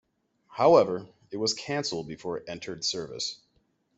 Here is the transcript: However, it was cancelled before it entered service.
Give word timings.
However, 0.47 1.07
it 1.29 1.37
was 1.37 1.53
cancelled 1.53 2.07
before 2.07 2.39
it 2.39 2.45
entered 2.49 2.83
service. 2.83 3.37